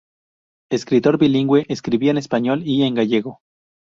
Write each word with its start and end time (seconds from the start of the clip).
Escritor 0.71 1.19
bilingüe, 1.19 1.67
escribía 1.69 2.09
en 2.09 2.17
español 2.17 2.63
y 2.65 2.81
en 2.81 2.95
gallego. 2.95 3.39